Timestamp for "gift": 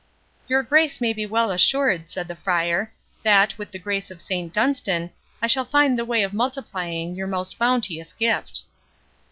8.11-8.63